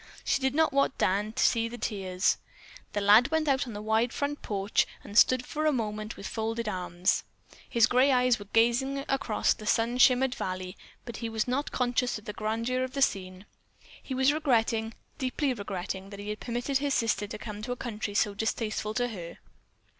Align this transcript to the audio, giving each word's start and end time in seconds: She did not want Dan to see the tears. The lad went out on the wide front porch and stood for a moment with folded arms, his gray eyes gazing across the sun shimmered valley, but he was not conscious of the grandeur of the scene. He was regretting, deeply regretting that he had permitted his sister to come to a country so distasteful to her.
She 0.23 0.41
did 0.41 0.55
not 0.55 0.73
want 0.73 0.97
Dan 0.97 1.31
to 1.33 1.43
see 1.43 1.67
the 1.67 1.77
tears. 1.77 2.39
The 2.93 3.01
lad 3.01 3.29
went 3.29 3.47
out 3.47 3.67
on 3.67 3.73
the 3.73 3.83
wide 3.83 4.11
front 4.11 4.41
porch 4.41 4.87
and 5.03 5.15
stood 5.15 5.45
for 5.45 5.67
a 5.67 5.71
moment 5.71 6.17
with 6.17 6.25
folded 6.27 6.67
arms, 6.67 7.23
his 7.69 7.85
gray 7.85 8.11
eyes 8.11 8.41
gazing 8.51 9.05
across 9.07 9.53
the 9.53 9.67
sun 9.67 9.99
shimmered 9.99 10.33
valley, 10.33 10.75
but 11.05 11.17
he 11.17 11.29
was 11.29 11.47
not 11.47 11.71
conscious 11.71 12.17
of 12.17 12.25
the 12.25 12.33
grandeur 12.33 12.83
of 12.83 12.93
the 12.93 13.01
scene. 13.03 13.45
He 14.01 14.15
was 14.15 14.33
regretting, 14.33 14.95
deeply 15.19 15.53
regretting 15.53 16.09
that 16.09 16.19
he 16.19 16.29
had 16.29 16.39
permitted 16.39 16.79
his 16.79 16.95
sister 16.95 17.27
to 17.27 17.37
come 17.37 17.61
to 17.61 17.71
a 17.71 17.75
country 17.75 18.15
so 18.15 18.33
distasteful 18.33 18.95
to 18.95 19.09
her. 19.09 19.37